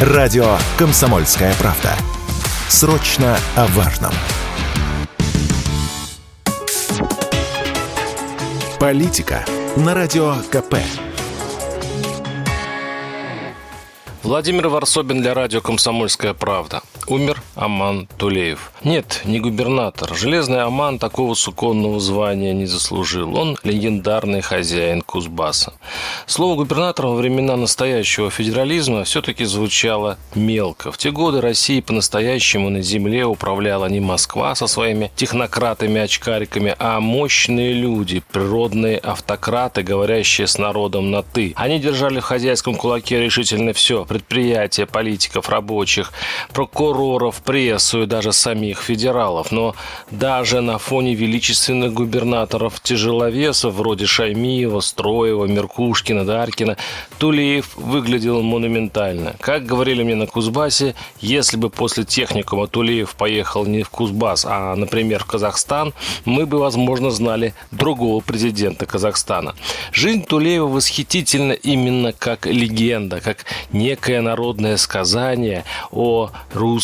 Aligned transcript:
Радио 0.00 0.56
«Комсомольская 0.78 1.52
правда». 1.54 1.96
Срочно 2.68 3.36
о 3.56 3.66
важном. 3.66 4.12
Политика 8.78 9.44
на 9.74 9.94
Радио 9.94 10.36
КП. 10.52 10.76
Владимир 14.22 14.68
Варсобин 14.68 15.20
для 15.20 15.34
радио 15.34 15.60
«Комсомольская 15.60 16.32
правда». 16.32 16.80
Умер 17.08 17.40
Аман 17.54 18.06
Тулеев. 18.18 18.70
Нет, 18.84 19.22
не 19.24 19.40
губернатор. 19.40 20.14
Железный 20.14 20.62
Аман 20.62 20.98
такого 20.98 21.32
суконного 21.32 22.00
звания 22.00 22.52
не 22.52 22.66
заслужил. 22.66 23.34
Он 23.34 23.56
легендарный 23.64 24.42
хозяин 24.42 25.00
Кузбасса. 25.00 25.72
Слово 26.26 26.56
губернатор 26.56 27.06
во 27.06 27.14
времена 27.14 27.56
настоящего 27.56 28.30
федерализма 28.30 29.04
все-таки 29.04 29.46
звучало 29.46 30.18
мелко. 30.34 30.92
В 30.92 30.98
те 30.98 31.10
годы 31.10 31.40
России 31.40 31.80
по-настоящему 31.80 32.68
на 32.68 32.82
земле 32.82 33.24
управляла 33.24 33.86
не 33.86 34.00
Москва 34.00 34.54
со 34.54 34.66
своими 34.66 35.10
технократами-очкариками, 35.16 36.76
а 36.78 37.00
мощные 37.00 37.72
люди, 37.72 38.22
природные 38.30 38.98
автократы, 38.98 39.82
говорящие 39.82 40.46
с 40.46 40.58
народом 40.58 41.10
на 41.10 41.22
«ты». 41.22 41.54
Они 41.56 41.78
держали 41.78 42.20
в 42.20 42.24
хозяйском 42.24 42.74
кулаке 42.74 43.18
решительно 43.18 43.72
все– 43.72 44.04
предприятия, 44.08 44.84
политиков, 44.84 45.48
рабочих, 45.48 46.12
прокуроров, 46.52 46.97
прессу 47.44 48.02
и 48.02 48.06
даже 48.06 48.32
самих 48.32 48.80
федералов. 48.80 49.52
Но 49.52 49.74
даже 50.10 50.60
на 50.60 50.78
фоне 50.78 51.14
величественных 51.14 51.92
губернаторов-тяжеловесов 51.92 53.74
вроде 53.74 54.06
Шаймиева, 54.06 54.80
Строева, 54.80 55.46
Меркушкина, 55.46 56.24
Даркина, 56.24 56.76
Тулеев 57.18 57.76
выглядел 57.76 58.42
монументально. 58.42 59.34
Как 59.40 59.64
говорили 59.64 60.02
мне 60.02 60.14
на 60.14 60.26
Кузбассе, 60.26 60.94
если 61.20 61.56
бы 61.56 61.70
после 61.70 62.04
техникума 62.04 62.66
Тулеев 62.66 63.14
поехал 63.14 63.66
не 63.66 63.82
в 63.82 63.90
Кузбасс, 63.90 64.44
а, 64.48 64.74
например, 64.76 65.24
в 65.24 65.26
Казахстан, 65.26 65.94
мы 66.24 66.46
бы, 66.46 66.58
возможно, 66.58 67.10
знали 67.10 67.54
другого 67.70 68.20
президента 68.20 68.86
Казахстана. 68.86 69.54
Жизнь 69.92 70.24
Тулеева 70.24 70.66
восхитительна 70.66 71.52
именно 71.52 72.12
как 72.12 72.46
легенда, 72.46 73.20
как 73.20 73.44
некое 73.72 74.20
народное 74.20 74.76
сказание 74.76 75.64
о 75.90 76.30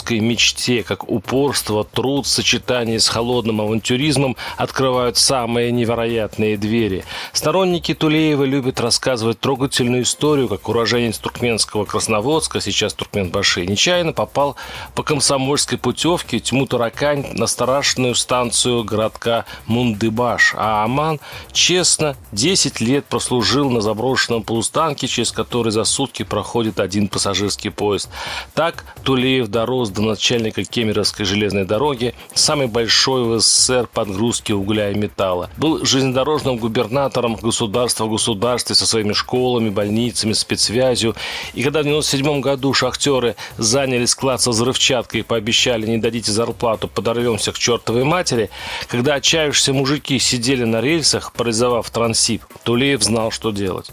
русской 0.00 0.20
мечте, 0.20 0.82
как 0.82 1.10
упорство, 1.10 1.84
труд, 1.84 2.26
сочетание 2.26 2.98
с 2.98 3.08
холодным 3.08 3.60
авантюризмом 3.60 4.34
открывают 4.56 5.18
самые 5.18 5.72
невероятные 5.72 6.56
двери. 6.56 7.04
Сторонники 7.34 7.92
Тулеева 7.92 8.44
любят 8.44 8.80
рассказывать 8.80 9.40
трогательную 9.40 10.04
историю, 10.04 10.48
как 10.48 10.66
уроженец 10.70 11.18
туркменского 11.18 11.84
Красноводска, 11.84 12.62
сейчас 12.62 12.94
Туркменбаши, 12.94 13.66
нечаянно 13.66 14.14
попал 14.14 14.56
по 14.94 15.02
комсомольской 15.02 15.76
путевке 15.76 16.38
тьму 16.38 16.64
Таракань 16.64 17.26
на 17.34 17.46
страшную 17.46 18.14
станцию 18.14 18.84
городка 18.84 19.44
Мундыбаш, 19.66 20.54
а 20.56 20.82
Аман 20.82 21.20
честно 21.52 22.16
10 22.32 22.80
лет 22.80 23.04
прослужил 23.04 23.68
на 23.68 23.82
заброшенном 23.82 24.44
полустанке, 24.44 25.06
через 25.08 25.30
который 25.30 25.72
за 25.72 25.84
сутки 25.84 26.22
проходит 26.22 26.80
один 26.80 27.08
пассажирский 27.08 27.70
поезд. 27.70 28.08
Так 28.54 28.86
Тулеев 29.02 29.48
дорос 29.48 29.89
до 29.90 30.02
начальника 30.02 30.64
Кемеровской 30.64 31.24
железной 31.24 31.64
дороги, 31.64 32.14
самой 32.34 32.66
большой 32.66 33.24
в 33.24 33.40
СССР 33.40 33.88
подгрузки 33.92 34.52
угля 34.52 34.90
и 34.90 34.94
металла. 34.94 35.50
Был 35.56 35.84
железнодорожным 35.84 36.56
губернатором 36.56 37.36
государства 37.36 38.04
в 38.04 38.10
государстве 38.10 38.74
со 38.74 38.86
своими 38.86 39.12
школами, 39.12 39.70
больницами, 39.70 40.32
спецсвязью. 40.32 41.14
И 41.54 41.62
когда 41.62 41.80
в 41.80 41.84
97 41.84 42.40
году 42.40 42.72
шахтеры 42.72 43.36
заняли 43.58 44.04
склад 44.04 44.40
со 44.40 44.50
взрывчаткой 44.50 45.20
и 45.20 45.24
пообещали 45.24 45.86
не 45.86 45.98
дадите 45.98 46.32
зарплату, 46.32 46.88
подорвемся 46.88 47.52
к 47.52 47.58
чертовой 47.58 48.04
матери, 48.04 48.50
когда 48.88 49.14
отчаявшиеся 49.14 49.72
мужики 49.72 50.18
сидели 50.18 50.64
на 50.64 50.80
рельсах, 50.80 51.32
парализовав 51.32 51.90
трансип, 51.90 52.42
Тулеев 52.64 53.02
знал, 53.02 53.30
что 53.30 53.50
делать 53.50 53.90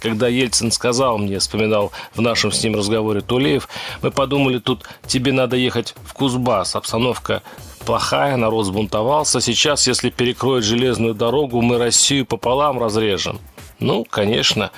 когда 0.00 0.28
Ельцин 0.28 0.72
сказал 0.72 1.18
мне, 1.18 1.38
вспоминал 1.38 1.92
в 2.14 2.20
нашем 2.20 2.52
с 2.52 2.62
ним 2.62 2.74
разговоре 2.74 3.20
Тулеев, 3.20 3.68
мы 4.02 4.10
подумали, 4.10 4.58
тут 4.58 4.84
тебе 5.06 5.32
надо 5.32 5.56
ехать 5.56 5.94
в 6.04 6.12
Кузбасс, 6.14 6.74
обстановка 6.74 7.42
плохая, 7.84 8.36
народ 8.36 8.66
сбунтовался. 8.66 9.40
Сейчас, 9.40 9.86
если 9.86 10.10
перекроют 10.10 10.64
железную 10.64 11.14
дорогу, 11.14 11.60
мы 11.60 11.78
Россию 11.78 12.26
пополам 12.26 12.78
разрежем. 12.78 13.38
Ну, 13.78 14.04
конечно, 14.04 14.70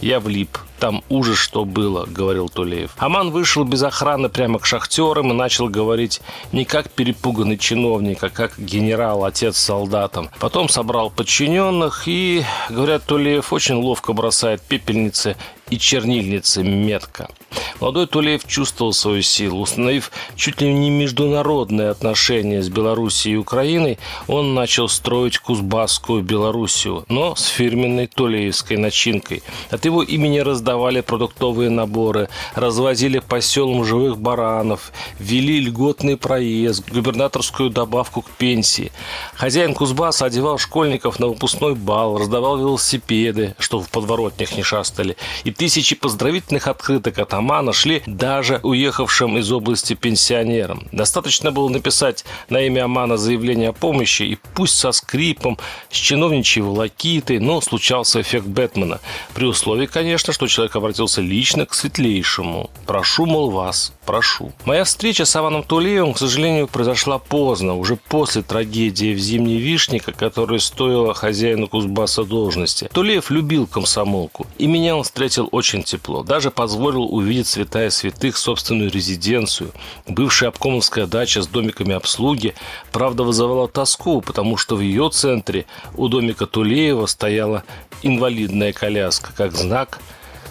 я 0.00 0.20
влип. 0.20 0.58
Там 0.78 1.02
ужас, 1.08 1.38
что 1.38 1.64
было, 1.64 2.06
говорил 2.06 2.48
Тулеев. 2.48 2.92
Аман 2.98 3.30
вышел 3.30 3.64
без 3.64 3.82
охраны 3.82 4.28
прямо 4.28 4.60
к 4.60 4.66
шахтерам 4.66 5.32
и 5.32 5.34
начал 5.34 5.68
говорить 5.68 6.20
не 6.52 6.64
как 6.64 6.90
перепуганный 6.90 7.58
чиновник, 7.58 8.22
а 8.22 8.28
как 8.28 8.58
генерал, 8.58 9.24
отец 9.24 9.56
солдатам. 9.56 10.30
Потом 10.38 10.68
собрал 10.68 11.10
подчиненных 11.10 12.06
и, 12.06 12.44
говорят, 12.70 13.04
Тулеев 13.06 13.52
очень 13.52 13.74
ловко 13.74 14.12
бросает 14.12 14.62
пепельницы 14.62 15.36
и 15.70 15.78
чернильницы 15.78 16.62
метко. 16.62 17.28
Молодой 17.80 18.06
Тулеев 18.06 18.44
чувствовал 18.46 18.92
свою 18.92 19.22
силу. 19.22 19.60
Установив 19.60 20.10
чуть 20.34 20.60
ли 20.60 20.72
не 20.72 20.90
международные 20.90 21.90
отношения 21.90 22.62
с 22.62 22.68
Белоруссией 22.68 23.34
и 23.34 23.38
Украиной, 23.38 23.98
он 24.26 24.54
начал 24.54 24.88
строить 24.88 25.38
Кузбасскую 25.38 26.22
Белоруссию, 26.22 27.04
но 27.08 27.36
с 27.36 27.46
фирменной 27.46 28.06
Тулеевской 28.06 28.76
начинкой. 28.76 29.42
От 29.70 29.84
его 29.84 30.02
имени 30.02 30.40
раздавали 30.40 31.02
продуктовые 31.02 31.70
наборы, 31.70 32.28
развозили 32.54 33.20
по 33.20 33.40
селам 33.40 33.84
живых 33.84 34.18
баранов, 34.18 34.92
ввели 35.18 35.60
льготный 35.60 36.16
проезд, 36.16 36.90
губернаторскую 36.90 37.70
добавку 37.70 38.22
к 38.22 38.30
пенсии. 38.30 38.90
Хозяин 39.34 39.74
Кузбасса 39.74 40.26
одевал 40.26 40.58
школьников 40.58 41.20
на 41.20 41.28
выпускной 41.28 41.74
бал, 41.74 42.18
раздавал 42.18 42.58
велосипеды, 42.58 43.54
чтобы 43.58 43.84
в 43.84 43.90
подворотнях 43.90 44.56
не 44.56 44.62
шастали, 44.64 45.16
и 45.44 45.52
тысячи 45.52 45.94
поздравительных 45.94 46.66
открыток 46.66 47.18
от 47.18 47.34
Амана 47.68 47.72
шли 47.72 48.02
даже 48.06 48.60
уехавшим 48.62 49.36
из 49.36 49.52
области 49.52 49.94
пенсионерам. 49.94 50.88
Достаточно 50.92 51.52
было 51.52 51.68
написать 51.68 52.24
на 52.48 52.62
имя 52.62 52.84
Амана 52.84 53.18
заявление 53.18 53.70
о 53.70 53.72
помощи, 53.72 54.22
и 54.22 54.38
пусть 54.54 54.78
со 54.78 54.92
скрипом, 54.92 55.58
с 55.90 55.96
чиновничьей 55.96 56.64
волокитой, 56.64 57.38
но 57.40 57.60
случался 57.60 58.20
эффект 58.20 58.46
Бэтмена. 58.46 59.00
При 59.34 59.44
условии, 59.44 59.86
конечно, 59.86 60.32
что 60.32 60.46
человек 60.46 60.76
обратился 60.76 61.20
лично 61.20 61.66
к 61.66 61.74
светлейшему. 61.74 62.70
«Прошу, 62.86 63.26
мол, 63.26 63.50
вас, 63.50 63.92
прошу». 64.06 64.52
Моя 64.64 64.84
встреча 64.84 65.26
с 65.26 65.36
Аваном 65.36 65.62
Тулеевым, 65.62 66.14
к 66.14 66.18
сожалению, 66.18 66.68
произошла 66.68 67.18
поздно, 67.18 67.74
уже 67.74 67.96
после 67.96 68.42
трагедии 68.42 69.12
в 69.12 69.18
«Зимней 69.18 69.58
вишнике», 69.58 70.12
которая 70.12 70.58
стоила 70.58 71.12
хозяину 71.12 71.68
Кузбасса 71.68 72.24
должности. 72.24 72.88
Тулеев 72.92 73.30
любил 73.30 73.66
комсомолку, 73.66 74.46
и 74.56 74.66
меня 74.66 74.96
он 74.96 75.02
встретил 75.02 75.48
очень 75.52 75.82
тепло. 75.82 76.22
Даже 76.22 76.50
позволил 76.50 77.04
увидеть 77.14 77.57
святая 77.58 77.90
святых 77.90 78.36
собственную 78.36 78.88
резиденцию. 78.88 79.72
Бывшая 80.06 80.46
обкомовская 80.48 81.06
дача 81.06 81.42
с 81.42 81.48
домиками 81.48 81.92
обслуги, 81.92 82.54
правда, 82.92 83.24
вызывала 83.24 83.66
тоску, 83.66 84.20
потому 84.20 84.56
что 84.56 84.76
в 84.76 84.80
ее 84.80 85.10
центре 85.10 85.66
у 85.96 86.06
домика 86.06 86.46
Тулеева 86.46 87.06
стояла 87.06 87.64
инвалидная 88.02 88.72
коляска, 88.72 89.32
как 89.36 89.56
знак, 89.56 89.98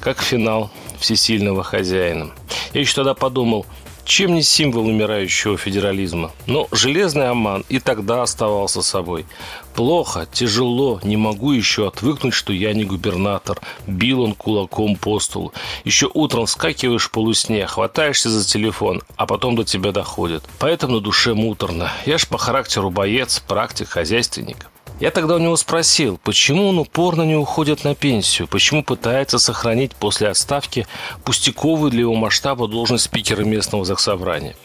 как 0.00 0.20
финал 0.20 0.72
всесильного 0.98 1.62
хозяина. 1.62 2.32
Я 2.74 2.80
еще 2.80 2.96
тогда 2.96 3.14
подумал, 3.14 3.66
чем 4.06 4.34
не 4.34 4.42
символ 4.42 4.86
умирающего 4.86 5.58
федерализма? 5.58 6.32
Но 6.46 6.68
железный 6.70 7.28
Аман 7.28 7.64
и 7.68 7.80
тогда 7.80 8.22
оставался 8.22 8.80
собой. 8.80 9.26
Плохо, 9.74 10.26
тяжело, 10.32 11.00
не 11.02 11.16
могу 11.16 11.52
еще 11.52 11.88
отвыкнуть, 11.88 12.32
что 12.32 12.52
я 12.52 12.72
не 12.72 12.84
губернатор. 12.84 13.60
Бил 13.86 14.22
он 14.22 14.34
кулаком 14.34 14.96
по 14.96 15.20
столу. 15.20 15.52
Еще 15.84 16.08
утром 16.14 16.46
вскакиваешь 16.46 17.06
в 17.06 17.10
полусне, 17.10 17.66
хватаешься 17.66 18.30
за 18.30 18.46
телефон, 18.46 19.02
а 19.16 19.26
потом 19.26 19.56
до 19.56 19.64
тебя 19.64 19.92
доходит. 19.92 20.44
Поэтому 20.58 20.94
на 20.94 21.00
душе 21.00 21.34
муторно. 21.34 21.90
Я 22.06 22.16
ж 22.16 22.26
по 22.26 22.38
характеру 22.38 22.90
боец, 22.90 23.40
практик, 23.40 23.88
хозяйственник. 23.88 24.68
Я 24.98 25.10
тогда 25.10 25.34
у 25.34 25.38
него 25.38 25.56
спросил, 25.56 26.18
почему 26.24 26.68
он 26.68 26.78
упорно 26.78 27.20
не 27.22 27.34
уходит 27.34 27.84
на 27.84 27.94
пенсию, 27.94 28.48
почему 28.48 28.82
пытается 28.82 29.38
сохранить 29.38 29.94
после 29.94 30.28
отставки 30.28 30.86
пустяковую 31.22 31.90
для 31.90 32.00
его 32.00 32.14
масштаба 32.14 32.66
должность 32.66 33.04
спикера 33.04 33.42
местного 33.44 33.84
заксобрания. 33.84 34.56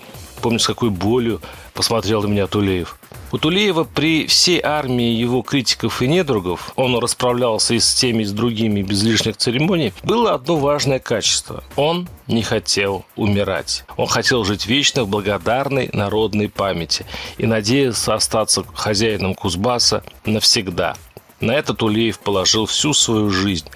Помню, 0.42 0.60
с 0.60 0.68
какой 0.68 0.90
болью 0.90 1.42
посмотрел 1.74 2.24
на 2.24 2.28
меня 2.28 2.48
Тулеев. 2.48 2.98
У 3.32 3.38
Тулеева 3.38 3.86
при 3.86 4.28
всей 4.28 4.60
армии 4.62 5.14
его 5.14 5.42
критиков 5.42 6.02
и 6.02 6.08
недругов, 6.08 6.74
он 6.76 6.98
расправлялся 6.98 7.74
и 7.74 7.80
с 7.80 7.94
теми, 7.94 8.24
и 8.24 8.26
с 8.26 8.34
другими 8.34 8.82
без 8.82 9.04
лишних 9.04 9.38
церемоний, 9.38 9.94
было 10.04 10.34
одно 10.34 10.58
важное 10.58 11.00
качество. 11.00 11.64
Он 11.78 12.10
не 12.28 12.44
хотел 12.44 13.06
умирать. 13.16 13.86
Он 13.96 14.08
хотел 14.08 14.44
жить 14.44 14.66
вечно 14.66 15.04
в 15.04 15.08
благодарной 15.08 15.90
народной 15.94 16.50
памяти 16.50 17.06
и 17.38 17.46
надеялся 17.46 18.16
остаться 18.16 18.66
хозяином 18.74 19.34
Кузбасса 19.34 20.04
навсегда. 20.26 20.98
На 21.40 21.54
это 21.54 21.74
Тулеев 21.74 22.20
положил 22.20 22.66
всю 22.66 22.94
свою 22.94 23.30
жизнь. 23.30 23.68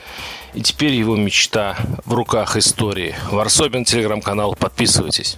И 0.54 0.62
теперь 0.62 0.94
его 0.94 1.16
мечта 1.16 1.78
в 2.06 2.14
руках 2.14 2.58
истории. 2.58 3.16
Варсобин, 3.32 3.86
телеграм-канал, 3.86 4.56
подписывайтесь. 4.56 5.38